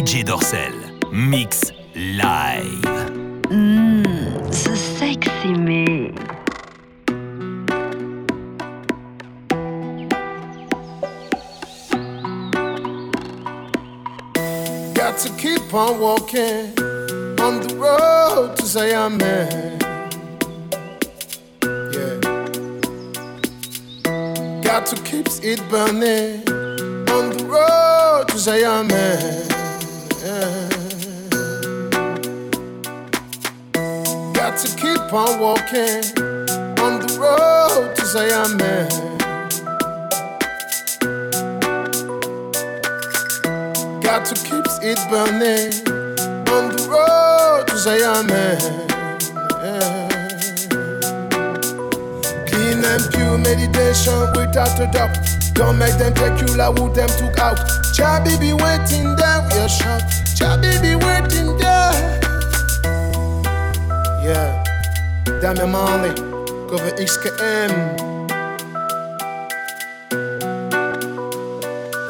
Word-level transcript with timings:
DJ 0.00 0.24
Dorsel. 0.24 0.72
Mix 1.12 1.72
live. 1.94 2.80
Mmm, 3.50 4.50
so 4.50 4.74
sexy 4.74 5.52
me. 5.52 6.14
Got 14.94 15.18
to 15.18 15.28
keep 15.36 15.74
on 15.74 16.00
walking 16.00 16.72
on 17.38 17.60
the 17.60 17.74
road 17.76 18.56
to 18.56 18.64
Zion, 18.64 19.18
man. 19.18 19.78
Yeah. 21.92 22.16
Got 24.62 24.86
to 24.86 24.96
keep 25.02 25.26
it 25.42 25.60
burning 25.68 26.48
on 27.10 27.36
the 27.36 27.44
road 27.44 28.28
to 28.28 28.38
Zion, 28.38 28.86
man. 28.86 29.48
Yeah. 29.48 29.49
Got 34.32 34.56
to 34.58 34.68
keep 34.76 35.12
on 35.12 35.38
walking 35.38 36.02
on 36.80 37.00
the 37.00 37.18
road 37.20 37.94
to 37.96 38.04
Zion, 38.06 38.56
man. 38.56 38.88
Got 44.00 44.24
to 44.26 44.34
keep 44.34 44.64
it 44.82 44.98
burning 45.10 45.72
on 46.48 46.70
the 46.70 46.88
road 46.88 47.66
to 47.66 47.76
man. 48.26 48.58
Yeah. 49.62 50.08
Clean 52.46 52.82
and 52.82 53.04
pure 53.12 53.36
meditation 53.36 54.20
without 54.34 54.80
a 54.80 54.86
doubt. 54.90 55.39
Don't 55.54 55.78
make 55.78 55.96
them 55.98 56.14
take 56.14 56.40
you 56.40 56.56
like 56.56 56.78
who 56.78 56.92
them 56.94 57.08
took 57.08 57.38
out. 57.38 57.58
Chabi 57.94 58.38
be 58.40 58.52
waiting 58.52 59.14
there, 59.16 59.40
we 59.50 59.58
are 59.58 59.68
shout. 59.68 60.02
Chabi 60.38 60.80
be 60.80 60.94
waiting 60.96 61.56
there. 61.58 62.20
Yeah, 64.24 64.64
Damian 65.40 65.70
Marley, 65.72 66.14
cover 66.68 66.90
XKM. 66.96 68.10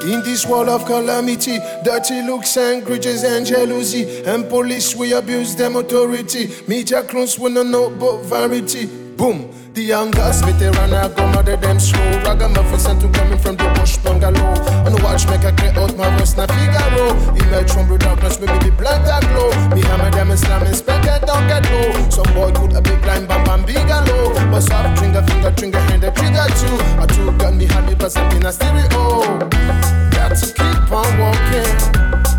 In 0.03 0.23
this 0.23 0.47
world 0.47 0.69
of 0.69 0.87
calamity, 0.87 1.59
dirty 1.85 2.23
looks 2.23 2.57
and 2.57 2.85
grudges 2.85 3.23
and 3.23 3.45
jealousy, 3.45 4.25
and 4.25 4.49
police 4.49 4.97
we 4.97 5.13
abuse 5.13 5.55
them 5.55 5.77
authority. 5.77 6.51
Media 6.67 7.03
clones 7.03 7.39
we 7.39 7.51
no 7.51 7.63
know 7.63 7.91
but 7.91 8.23
variety. 8.23 8.87
Boom. 8.87 9.53
The 9.73 9.83
youngest 9.83 10.45
veteran 10.45 10.93
I 10.93 11.07
go 11.15 11.27
mother 11.29 11.57
them 11.57 11.79
slow 11.79 12.03
Ragamuffin 12.27 12.79
sent 12.81 13.01
to 13.03 13.09
coming 13.09 13.39
from 13.39 13.55
the 13.55 13.71
bush 13.79 13.99
bungalow. 13.99 14.59
On 14.83 14.91
the 14.91 15.01
watch 15.03 15.27
make 15.31 15.45
I 15.45 15.53
clear 15.53 15.71
out 15.79 15.97
my 15.97 16.11
voice 16.19 16.37
na 16.37 16.47
Figaro. 16.47 17.15
Emerge 17.39 17.71
from 17.71 17.89
the 17.89 17.97
darkness 17.97 18.39
with 18.41 18.51
me 18.51 18.59
the 18.59 18.73
blood 18.75 19.07
that 19.07 19.23
glow. 19.31 19.51
Me 19.71 19.83
hammer 19.83 20.11
them 20.11 20.33
Islam 20.33 20.67
inspected 20.67 21.23
don't 21.27 21.47
get 21.47 21.63
low 21.71 22.11
Some 22.11 22.35
boy 22.35 22.51
put 22.51 22.75
a 22.75 22.83
big 22.83 23.05
line 23.07 23.27
bam 23.27 23.45
bam 23.45 23.63
bigalow 23.65 24.35
But 24.51 24.61
soft 24.63 24.99
trigger 24.99 25.23
finger 25.23 25.53
trigger 25.53 25.81
hand 25.87 26.03
the 26.03 26.11
trigger 26.11 26.47
too. 26.59 26.77
A 26.99 27.07
two 27.07 27.31
gun 27.39 27.57
me 27.57 27.67
happy 27.67 27.95
percent 27.95 28.35
in 28.35 28.47
a 28.47 28.53
stereo 28.53 29.23
Got 30.11 30.35
to 30.35 30.47
keep 30.51 30.91
on 30.91 31.11
walking 31.19 32.30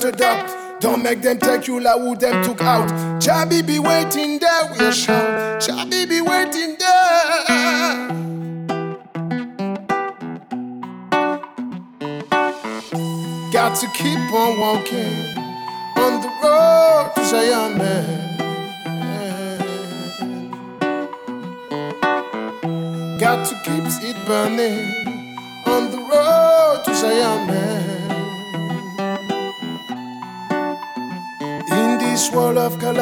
Don't 0.00 1.02
make 1.02 1.20
them 1.20 1.38
take 1.38 1.66
you 1.66 1.78
like 1.78 2.00
who 2.00 2.16
them 2.16 2.42
took 2.42 2.62
out. 2.62 2.88
Chabi 3.20 3.60
be 3.66 3.78
waiting 3.78 4.38
there, 4.38 4.72
we'll 4.72 4.92
shout. 4.92 5.60
Chabi 5.60 6.08
be 6.08 6.22
waiting 6.22 6.76
there. 6.78 8.08
Got 13.52 13.76
to 13.76 13.86
keep 13.88 14.32
on 14.32 14.58
walking 14.58 15.36
on 15.96 16.22
the 16.22 16.30
road 16.42 17.12
to 17.16 17.24
Zion, 17.26 17.76
man. 17.76 18.38
Got 23.18 23.46
to 23.48 23.54
keep 23.64 23.84
it 24.02 24.16
burning 24.26 25.09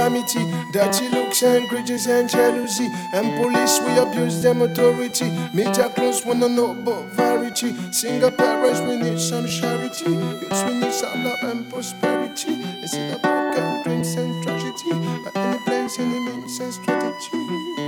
calamity, 0.08 0.72
dirty 0.72 1.08
looks 1.08 1.42
and 1.42 1.68
grudges 1.68 2.06
and 2.06 2.28
jealousy, 2.28 2.88
and 3.12 3.40
police 3.40 3.80
we 3.80 3.98
abuse 3.98 4.42
them 4.42 4.62
authority. 4.62 5.30
Media 5.52 5.90
close 5.90 6.24
wanna 6.24 6.48
know 6.48 6.70
about 6.70 7.04
variety. 7.12 7.74
Single 7.92 8.30
parents 8.30 8.80
we 8.80 8.96
need 8.96 9.18
some 9.18 9.46
charity. 9.46 10.12
Yes, 10.42 10.64
we 10.66 10.74
need 10.80 10.92
some 10.92 11.24
love 11.24 11.42
and 11.42 11.68
prosperity. 11.70 12.56
Not 12.56 13.18
about 13.18 13.54
gun, 13.54 13.82
dreams 13.84 14.14
and 14.14 14.42
tragedy, 14.42 14.92
but 15.24 15.36
any 15.36 15.58
plans, 15.64 15.98
any 15.98 16.20
means 16.20 16.58
and 16.60 16.72
strategy. 16.72 17.87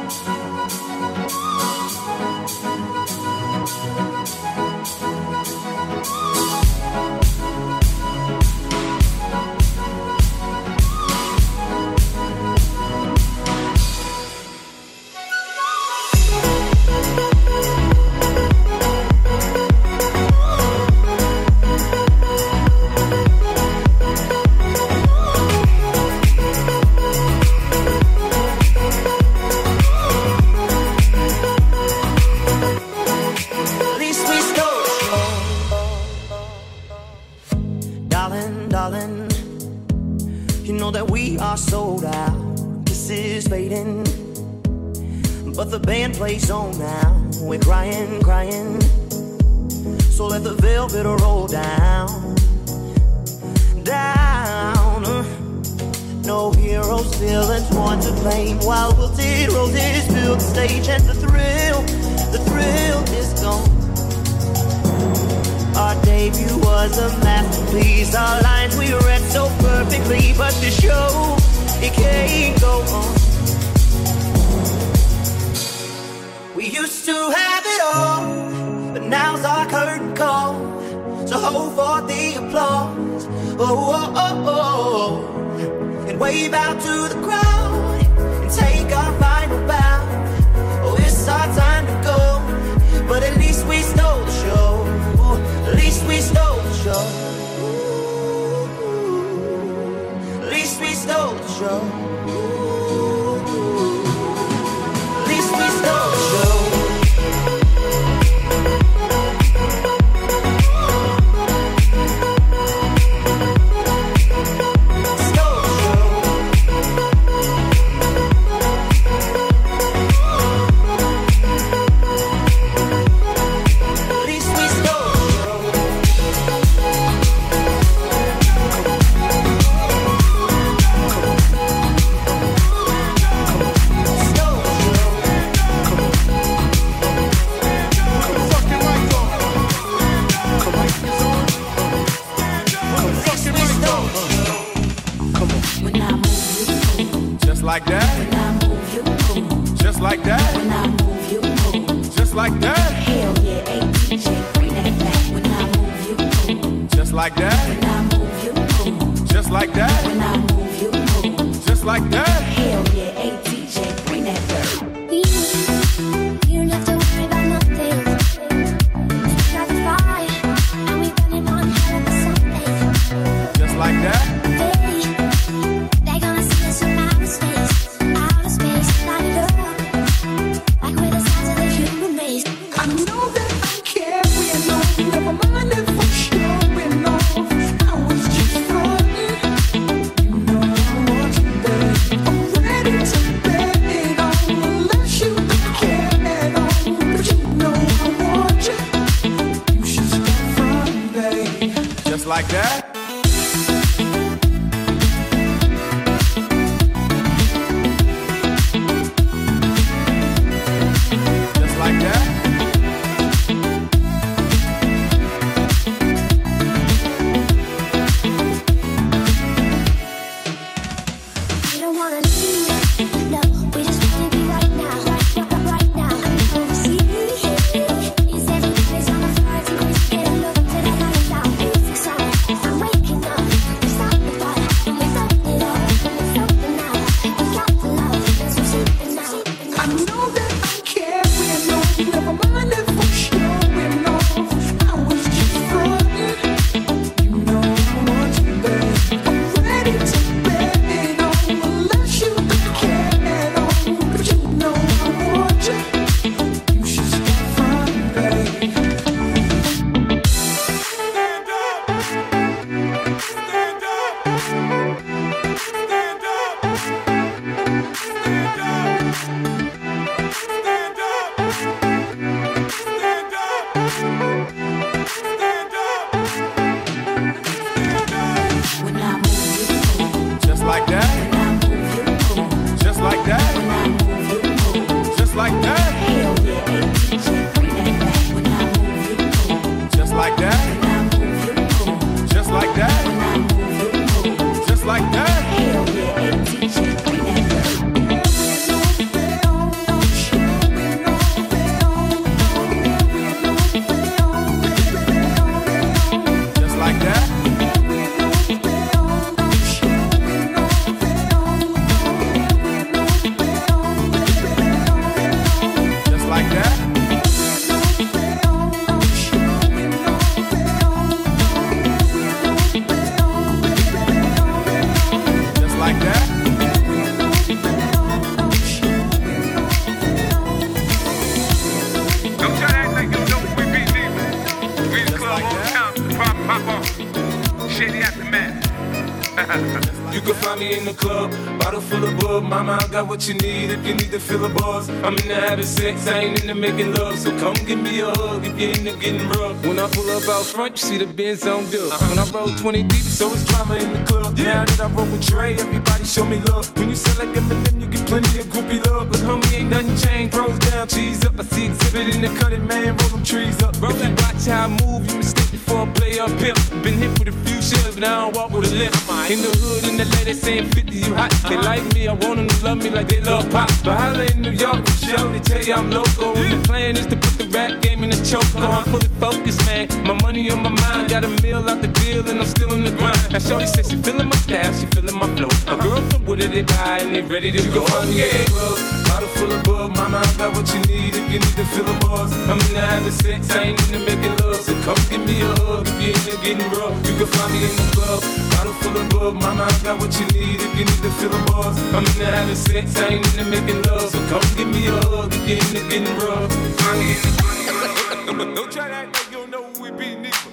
You 343.91 343.97
need 343.97 344.11
to 344.11 344.19
fill 344.19 344.45
a 344.45 344.49
buzz. 344.49 344.89
I'm 344.89 345.17
in 345.17 345.27
the 345.27 345.35
having 345.35 345.65
sex, 345.65 346.07
I 346.07 346.19
ain't 346.19 346.41
into 346.41 346.55
making 346.55 346.93
love. 346.93 347.17
So 347.19 347.37
come 347.39 347.53
give 347.65 347.79
me 347.79 347.99
a 347.99 348.05
hug 348.05 348.45
if 348.45 348.57
you're 348.59 348.69
into 348.69 348.93
getting 349.03 349.27
rough. 349.29 349.61
When 349.65 349.79
I 349.79 349.87
pull 349.89 350.09
up 350.11 350.27
out 350.29 350.45
front, 350.45 350.71
you 350.77 350.83
see 350.87 350.97
the 350.97 351.07
Benz 351.07 351.45
on 351.45 351.69
dub. 351.69 351.91
Uh-huh. 351.91 352.07
When 352.09 352.19
I 352.19 352.25
roll 352.31 352.47
20 352.47 352.83
deep, 352.83 353.01
so 353.01 353.31
it's 353.33 353.43
drama 353.45 353.75
in 353.75 353.91
the 353.91 353.99
club. 354.05 354.37
Now 354.37 354.63
that 354.63 354.79
I 354.79 354.87
roll 354.87 355.05
with 355.07 355.25
Dre, 355.27 355.55
everybody 355.55 356.05
show 356.05 356.25
me 356.25 356.39
love. 356.51 356.71
When 356.77 356.89
you 356.89 356.95
sell 356.95 357.25
like 357.25 357.35
Eminem, 357.35 357.81
you 357.81 357.87
get 357.87 358.07
plenty 358.07 358.39
of 358.39 358.45
groupie 358.47 358.85
love. 358.87 359.11
But 359.11 359.19
homie, 359.21 359.59
ain't 359.59 359.69
nothing 359.69 359.97
changed. 359.97 360.33
Pros 360.35 360.57
down, 360.59 360.87
cheese 360.87 361.25
up. 361.25 361.37
I 361.37 361.43
see 361.43 361.65
exhibit 361.65 362.15
in 362.15 362.21
the 362.21 362.31
cutting, 362.39 362.65
man. 362.65 362.95
Roll 362.95 363.09
them 363.09 363.23
trees 363.23 363.61
up. 363.61 363.75
Roll 363.81 363.93
that 363.93 364.11
watch 364.21 364.45
how 364.47 364.65
I 364.65 364.67
move. 364.85 365.09
You 365.11 365.17
mistake 365.17 365.50
before 365.71 365.87
I 365.87 365.93
play 365.93 366.19
up 366.19 366.29
pimp. 366.39 366.83
Been 366.83 366.97
hit 366.97 367.19
with 367.19 367.29
a 367.29 367.37
few 367.45 367.61
shells, 367.61 367.95
but 367.95 368.03
I 368.03 368.21
don't 368.21 368.35
walk 368.35 368.51
with 368.51 368.71
a 368.71 368.75
limp. 368.75 368.95
In 369.29 369.41
the 369.41 369.51
hood, 369.61 369.87
in 369.87 369.97
the 369.97 370.05
lady 370.17 370.33
saying 370.33 370.69
50, 370.69 370.97
you 370.97 371.15
hot. 371.15 371.31
They 371.47 371.57
like 371.57 371.83
me, 371.93 372.07
I 372.07 372.13
want 372.13 372.37
them 372.37 372.47
to 372.47 372.65
love 372.65 372.77
me 372.77 372.89
like 372.89 373.07
they 373.07 373.21
love 373.21 373.49
pop. 373.51 373.69
But 373.83 373.97
holla 373.97 374.25
in 374.25 374.41
New 374.41 374.51
York, 374.51 374.85
for 374.85 375.05
show, 375.05 375.31
they 375.31 375.39
tell 375.39 375.63
you 375.63 375.73
I'm 375.73 375.89
local. 375.89 376.35
And 376.37 376.51
the 376.53 376.67
plan 376.67 376.97
is 376.97 377.07
to 377.07 377.15
put 377.15 377.37
the 377.37 377.47
rap 377.47 377.81
game 377.81 378.03
in 378.03 378.09
the 378.09 378.21
choke. 378.25 378.47
I'm 378.55 378.83
fully 378.85 379.07
focused, 379.19 379.65
man. 379.65 379.87
My 380.03 380.13
money 380.21 380.51
on 380.51 380.63
my 380.63 380.69
mind, 380.69 381.09
got 381.09 381.23
a 381.23 381.29
meal 381.41 381.69
out 381.69 381.81
the 381.81 381.87
deal, 381.87 382.27
and 382.27 382.39
I'm 382.39 382.45
still 382.45 382.73
in 382.73 382.83
the 382.83 382.91
grind. 382.91 383.31
Now, 383.31 383.39
Shorty 383.39 383.67
says 383.67 383.89
she 383.89 383.97
feeling 383.97 384.27
my 384.27 384.35
style, 384.35 384.73
she 384.73 384.85
feeling 384.87 385.15
my 385.15 385.27
flow. 385.35 385.51
A 385.73 385.77
girl 385.81 386.01
from 386.09 386.25
Wooded, 386.25 386.51
they 386.51 386.63
buy, 386.63 386.99
and 386.99 387.15
they 387.15 387.21
ready 387.21 387.51
to 387.51 387.61
go. 387.71 387.85
Me 388.05 388.23
in 388.23 388.37
the 388.37 388.51
club, 388.51 389.00
bottle 389.21 389.35
full 389.35 389.51
of 389.51 389.63
bub. 389.63 389.95
Mama, 389.95 390.17
I 390.17 390.37
got 390.37 390.55
what 390.55 390.67
you 390.73 390.81
need 390.89 391.15
if 391.15 391.25
you 391.31 391.39
need 391.39 391.55
to 391.55 391.65
fill 391.65 391.87
a 391.87 391.99
buzz. 391.99 392.33
I'm 392.49 392.59
in 392.59 392.73
the 392.73 392.81
having 392.81 393.11
sex, 393.11 393.51
I 393.51 393.63
ain't 393.63 393.81
into 393.81 393.99
making 393.99 394.35
love. 394.37 394.61
So 394.61 394.73
come 394.81 394.97
give 395.09 395.21
me 395.25 395.41
a 395.41 395.47
hug 395.61 395.87
if 395.87 396.01
you're 396.01 396.15
into 396.15 396.35
getting 396.41 396.69
rough. 396.71 396.95
You 397.05 397.13
can 397.17 397.27
find 397.27 397.53
me 397.53 397.59
in 397.69 397.75
the 397.75 397.85
club, 397.93 398.21
bottle 398.51 398.73
full 398.81 398.97
of 398.97 399.09
bub. 399.09 399.33
Mama, 399.35 399.63
I 399.69 399.83
got 399.83 399.99
what 399.99 400.13
you 400.19 400.25
need 400.33 400.59
if 400.61 400.71
you 400.77 400.85
need 400.85 401.01
to 401.05 401.11
fill 401.21 401.33
a 401.33 401.41
buzz. 401.45 401.77
I'm 401.93 402.05
in 402.05 402.17
the 402.17 402.25
having 402.25 402.55
sex, 402.55 402.97
I 402.97 403.21
ain't 403.21 403.25
into 403.25 403.45
making 403.45 403.81
love. 403.83 404.09
So 404.09 404.19
come 404.29 404.45
give 404.57 404.69
me 404.69 404.87
a 404.87 404.97
hug 405.05 405.33
if 405.33 405.47
you're 405.47 405.61
into 405.61 405.81
getting 405.89 406.17
rough. 406.17 406.49
Find 406.81 406.97
me 406.99 407.13
in 407.13 407.21
the 407.21 407.31
club. 407.37 408.55
Don't 408.55 408.71
try 408.71 408.89
like 408.89 409.13
you 409.29 409.37
don't 409.37 409.49
know 409.51 409.63
who 409.69 409.83
we 409.83 409.91
be, 409.91 410.15
neither. 410.15 410.49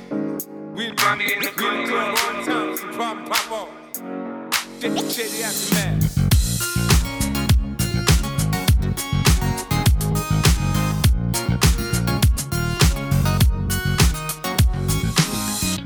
We 0.74 0.86
in 0.86 0.96
Find 0.96 1.18
me 1.18 1.32
in 1.32 1.40
the 1.40 1.48
in 1.48 1.54
the 1.54 1.88
club 1.88 2.16
the 2.36 2.44
time, 2.44 2.76
so 2.76 2.92
pop, 2.92 3.16
pop 3.28 3.52
off. 3.52 3.68
Shady, 4.80 5.10
shady 5.10 5.42
aftermath. 5.42 6.27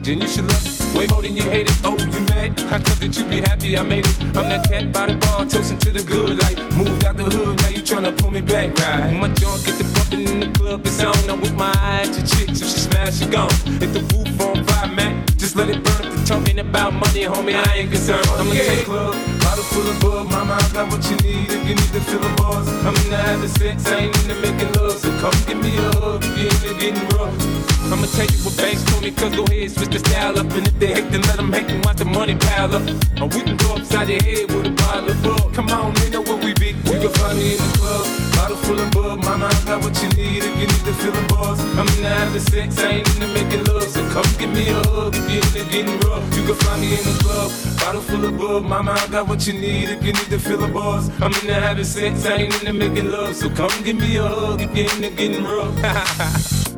Then 0.03 0.21
you 0.21 0.27
should 0.27 0.49
love 0.51 0.67
it 0.67 0.83
way 0.97 1.07
more 1.07 1.23
than 1.23 1.37
you 1.37 1.43
hate 1.45 1.71
it. 1.71 1.79
Oh, 1.85 1.97
you 1.97 2.21
mad? 2.27 2.59
I 2.75 2.79
thought 2.79 2.99
that 2.99 3.17
you'd 3.17 3.31
be 3.31 3.41
happy 3.41 3.79
I 3.79 3.83
made 3.83 4.05
it. 4.05 4.21
I'm 4.37 4.49
that 4.51 4.69
cat 4.69 4.93
by 4.93 5.07
the 5.07 5.15
bar, 5.15 5.47
toasting 5.47 5.79
to 5.79 5.91
the 5.93 6.03
good 6.03 6.43
life. 6.43 6.59
Moved 6.77 7.05
out 7.05 7.17
the 7.17 7.25
hood, 7.25 7.63
now 7.63 7.69
you 7.69 7.83
tryna 7.83 8.17
pull 8.19 8.33
me 8.33 8.41
back, 8.41 8.77
right? 8.79 9.13
My 9.15 9.29
joint 9.29 9.65
get 9.65 9.79
the 9.79 9.87
bumping 9.95 10.27
in 10.27 10.41
the 10.41 10.59
club, 10.59 10.85
it's 10.85 11.03
on. 11.03 11.15
I'm 11.31 11.41
with 11.41 11.55
my 11.55 11.73
eye 11.79 12.03
at 12.03 12.17
your 12.19 12.27
chicks, 12.27 12.61
if 12.61 12.69
she 12.69 12.81
smash, 12.91 13.19
she 13.19 13.27
gone. 13.27 13.51
Hit 13.79 13.95
the 13.95 14.03
roof 14.11 14.41
on 14.43 14.65
fire, 14.65 14.91
man. 14.91 15.25
Just 15.39 15.55
let 15.55 15.71
it 15.71 15.83
burn. 15.85 16.03
You're 16.03 16.27
talking 16.27 16.59
about 16.59 16.93
money, 16.93 17.23
homie, 17.23 17.55
I 17.55 17.87
ain't 17.87 17.91
concerned. 17.93 18.27
Oh, 18.27 18.41
I'ma 18.43 18.53
take 18.53 18.85
club, 18.85 19.15
bottle 19.39 19.65
full 19.71 19.87
of 19.87 20.01
bub. 20.01 20.27
Mama, 20.31 20.59
I 20.59 20.67
got 20.75 20.91
what 20.91 21.03
you 21.11 21.17
need 21.23 21.47
if 21.47 21.63
you 21.63 21.75
need 21.79 21.93
to 21.95 22.03
fill 22.11 22.27
a 22.27 22.31
buzz. 22.43 22.67
I'm 22.83 22.97
in 23.07 23.11
the 23.11 23.17
having 23.17 23.49
sex, 23.49 23.87
I 23.87 24.11
ain't 24.11 24.17
into 24.19 24.35
making 24.43 24.73
love. 24.75 24.99
So 24.99 25.15
come 25.23 25.37
give 25.47 25.63
me 25.63 25.79
a 25.79 25.89
hug 26.03 26.25
if 26.25 26.35
you're 26.39 26.51
into 26.51 26.75
getting 26.75 27.07
rough. 27.15 27.72
I'ma 27.91 28.07
tell 28.07 28.27
you 28.27 28.39
what 28.45 28.57
banks 28.57 28.85
told 28.85 29.03
me, 29.03 29.11
cause 29.11 29.35
go 29.35 29.45
ahead, 29.45 29.71
switch 29.71 29.91
the 29.91 29.99
style 29.99 30.39
up. 30.39 30.51
And 30.53 30.67
if 30.67 30.79
they 30.79 30.95
hate, 30.95 31.11
then 31.11 31.23
let 31.23 31.37
them 31.37 31.53
hate 31.53 31.71
and 31.71 31.85
watch 31.85 31.97
the 31.97 32.05
money 32.05 32.35
pile 32.37 32.75
up. 32.75 32.83
Or 33.21 33.29
we 33.29 33.41
can 33.43 33.57
go 33.57 33.77
upside 33.77 34.09
your 34.09 34.23
head 34.23 34.51
with 34.53 34.67
a 34.67 34.71
bottle 34.71 35.11
of 35.11 35.23
bug. 35.23 35.55
Come 35.55 35.71
on, 35.71 35.95
they 35.95 36.11
know 36.11 36.23
where 36.23 36.37
we 36.37 36.55
be. 36.55 36.77
You 36.93 36.99
can 37.03 37.13
find 37.19 37.39
me 37.39 37.53
in 37.53 37.59
the 37.59 37.71
club, 37.79 38.05
bottle 38.37 38.57
full 38.57 38.79
of 38.79 38.91
bug. 38.93 39.25
Mama, 39.25 39.47
I 39.47 39.65
got 39.65 39.83
what 39.83 39.95
you 40.03 40.09
need 40.11 40.43
if 40.45 40.55
you 40.61 40.67
need 40.67 40.85
to 40.87 40.95
fill 40.95 41.17
a 41.17 41.25
buzz. 41.29 41.59
I'm 41.77 41.89
in 41.97 42.03
the 42.03 42.09
having 42.09 42.41
sex, 42.41 42.79
I 42.79 43.03
ain't 43.03 43.09
into 43.15 43.29
making 43.29 43.65
love. 43.65 43.89
So 43.89 44.01
come 44.15 44.31
give 44.39 44.53
me 44.53 44.69
a 44.69 44.79
hug 44.89 45.15
if 45.17 45.27
you're 45.31 45.45
into 45.45 45.65
getting 45.71 45.99
rough. 46.07 46.25
You 46.37 46.43
can 46.47 46.55
find 46.55 46.81
me 46.81 46.97
in 46.97 47.05
the 47.05 47.17
club, 47.23 47.51
bottle 47.81 48.03
full 48.03 48.25
of 48.25 48.39
bug. 48.39 48.65
Mama, 48.65 48.93
I 48.93 49.07
got 49.09 49.29
what 49.29 49.47
you 49.47 49.55
need 49.55 49.91
if 49.91 50.03
you 50.05 50.13
need 50.13 50.31
to 50.31 50.39
fill 50.39 50.63
a 50.65 50.69
buzz. 50.69 51.11
I'm 51.21 51.33
in 51.41 51.47
the 51.47 51.55
having 51.55 51.85
sex, 51.85 52.27
I 52.27 52.37
ain't 52.47 52.55
into 52.61 52.73
making 52.73 53.11
love. 53.11 53.35
So 53.35 53.51
come 53.51 53.73
give 53.85 53.97
me 53.97 54.17
a 54.17 54.27
hug 54.27 54.61
if 54.61 54.75
you're 54.77 54.91
into 54.93 55.11
getting 55.11 55.45
rough. 55.45 56.69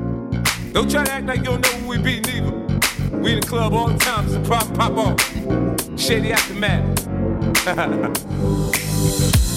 Don't 0.75 0.91
try 0.91 1.05
to 1.05 1.13
act 1.13 1.27
like 1.27 1.39
you 1.39 1.45
don't 1.45 1.63
know 1.63 1.69
who 1.79 1.87
we 1.87 1.99
be, 1.99 2.19
neither. 2.19 2.51
We 3.17 3.35
in 3.35 3.41
the 3.41 3.47
club 3.47 3.73
all 3.75 3.87
the 3.87 3.97
time, 3.97 4.25
it's 4.25 4.35
a 4.35 4.41
pop, 4.41 4.75
pop 4.75 4.91
off. 4.99 5.21
Shady 5.97 6.33
aftermath. 6.33 7.05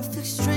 aftur 0.00 0.24
strá 0.24 0.49